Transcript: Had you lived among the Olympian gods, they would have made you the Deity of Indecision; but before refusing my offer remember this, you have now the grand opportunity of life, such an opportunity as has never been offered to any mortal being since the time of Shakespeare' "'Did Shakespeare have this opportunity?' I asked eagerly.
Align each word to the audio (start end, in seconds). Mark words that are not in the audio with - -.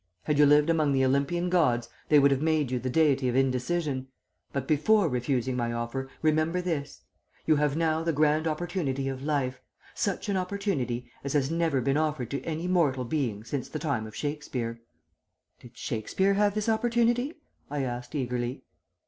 Had 0.23 0.39
you 0.39 0.47
lived 0.47 0.71
among 0.71 0.93
the 0.93 1.05
Olympian 1.05 1.47
gods, 1.47 1.87
they 2.09 2.17
would 2.17 2.31
have 2.31 2.41
made 2.41 2.71
you 2.71 2.79
the 2.79 2.89
Deity 2.89 3.29
of 3.29 3.35
Indecision; 3.35 4.07
but 4.51 4.67
before 4.67 5.07
refusing 5.07 5.55
my 5.55 5.71
offer 5.71 6.09
remember 6.23 6.59
this, 6.59 7.01
you 7.45 7.57
have 7.57 7.77
now 7.77 8.01
the 8.01 8.11
grand 8.11 8.47
opportunity 8.47 9.07
of 9.07 9.21
life, 9.21 9.61
such 9.93 10.27
an 10.27 10.37
opportunity 10.37 11.11
as 11.23 11.33
has 11.33 11.51
never 11.51 11.81
been 11.81 11.97
offered 11.97 12.31
to 12.31 12.41
any 12.41 12.67
mortal 12.67 13.05
being 13.05 13.43
since 13.43 13.69
the 13.69 13.77
time 13.77 14.07
of 14.07 14.15
Shakespeare' 14.15 14.81
"'Did 15.59 15.77
Shakespeare 15.77 16.33
have 16.33 16.55
this 16.55 16.67
opportunity?' 16.67 17.35
I 17.69 17.83
asked 17.83 18.15
eagerly. 18.15 18.63